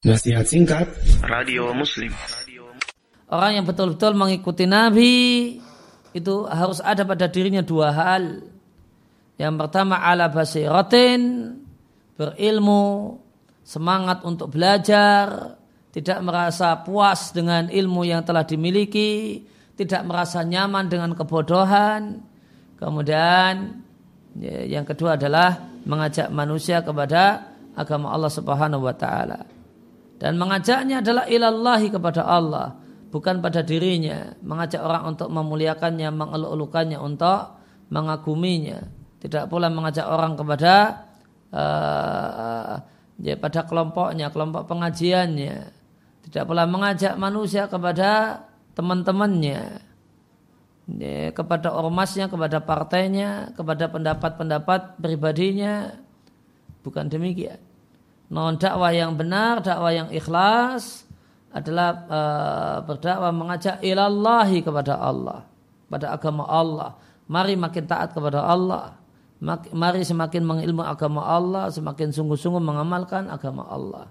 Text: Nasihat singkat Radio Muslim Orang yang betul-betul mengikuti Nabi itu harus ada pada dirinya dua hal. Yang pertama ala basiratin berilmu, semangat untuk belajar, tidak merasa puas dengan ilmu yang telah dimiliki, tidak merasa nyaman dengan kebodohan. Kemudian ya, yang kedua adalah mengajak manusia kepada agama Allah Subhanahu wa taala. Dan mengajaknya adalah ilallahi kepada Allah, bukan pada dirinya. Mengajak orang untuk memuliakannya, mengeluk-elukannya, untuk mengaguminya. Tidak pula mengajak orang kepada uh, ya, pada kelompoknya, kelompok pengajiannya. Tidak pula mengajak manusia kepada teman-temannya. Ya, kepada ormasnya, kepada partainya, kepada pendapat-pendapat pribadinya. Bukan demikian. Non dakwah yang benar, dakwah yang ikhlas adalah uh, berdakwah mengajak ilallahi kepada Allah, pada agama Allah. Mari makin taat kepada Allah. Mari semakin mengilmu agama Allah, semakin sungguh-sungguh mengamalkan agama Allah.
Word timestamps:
Nasihat 0.00 0.48
singkat 0.48 0.88
Radio 1.28 1.76
Muslim 1.76 2.08
Orang 3.28 3.52
yang 3.52 3.68
betul-betul 3.68 4.16
mengikuti 4.16 4.64
Nabi 4.64 5.12
itu 6.16 6.34
harus 6.48 6.80
ada 6.80 7.04
pada 7.04 7.28
dirinya 7.28 7.60
dua 7.60 7.92
hal. 7.92 8.40
Yang 9.36 9.54
pertama 9.60 10.00
ala 10.00 10.32
basiratin 10.32 11.52
berilmu, 12.16 13.20
semangat 13.60 14.24
untuk 14.24 14.48
belajar, 14.56 15.60
tidak 15.92 16.24
merasa 16.24 16.80
puas 16.80 17.36
dengan 17.36 17.68
ilmu 17.68 18.00
yang 18.08 18.24
telah 18.24 18.48
dimiliki, 18.48 19.44
tidak 19.76 20.00
merasa 20.08 20.40
nyaman 20.40 20.88
dengan 20.88 21.12
kebodohan. 21.12 22.24
Kemudian 22.80 23.84
ya, 24.32 24.80
yang 24.80 24.88
kedua 24.88 25.20
adalah 25.20 25.60
mengajak 25.84 26.32
manusia 26.32 26.80
kepada 26.80 27.52
agama 27.76 28.16
Allah 28.16 28.32
Subhanahu 28.32 28.88
wa 28.88 28.96
taala. 28.96 29.59
Dan 30.20 30.36
mengajaknya 30.36 31.00
adalah 31.00 31.24
ilallahi 31.24 31.88
kepada 31.88 32.28
Allah, 32.28 32.76
bukan 33.08 33.40
pada 33.40 33.64
dirinya. 33.64 34.36
Mengajak 34.44 34.84
orang 34.84 35.16
untuk 35.16 35.32
memuliakannya, 35.32 36.12
mengeluk-elukannya, 36.12 37.00
untuk 37.00 37.56
mengaguminya. 37.88 38.84
Tidak 39.16 39.48
pula 39.48 39.72
mengajak 39.72 40.04
orang 40.04 40.36
kepada 40.36 40.72
uh, 41.56 42.74
ya, 43.16 43.34
pada 43.40 43.64
kelompoknya, 43.64 44.28
kelompok 44.28 44.68
pengajiannya. 44.68 45.56
Tidak 46.28 46.44
pula 46.44 46.68
mengajak 46.68 47.16
manusia 47.16 47.64
kepada 47.72 48.44
teman-temannya. 48.76 49.88
Ya, 51.00 51.32
kepada 51.32 51.72
ormasnya, 51.72 52.28
kepada 52.28 52.60
partainya, 52.60 53.56
kepada 53.56 53.88
pendapat-pendapat 53.88 55.00
pribadinya. 55.00 55.96
Bukan 56.84 57.08
demikian. 57.08 57.69
Non 58.30 58.54
dakwah 58.54 58.94
yang 58.94 59.18
benar, 59.18 59.58
dakwah 59.58 59.90
yang 59.90 60.08
ikhlas 60.14 61.02
adalah 61.50 62.06
uh, 62.06 62.76
berdakwah 62.86 63.34
mengajak 63.34 63.82
ilallahi 63.82 64.62
kepada 64.62 64.94
Allah, 65.02 65.50
pada 65.90 66.14
agama 66.14 66.46
Allah. 66.46 66.94
Mari 67.26 67.58
makin 67.58 67.90
taat 67.90 68.14
kepada 68.14 68.46
Allah. 68.46 68.94
Mari 69.74 70.06
semakin 70.06 70.46
mengilmu 70.46 70.86
agama 70.86 71.26
Allah, 71.26 71.74
semakin 71.74 72.14
sungguh-sungguh 72.14 72.62
mengamalkan 72.62 73.26
agama 73.26 73.66
Allah. 73.66 74.06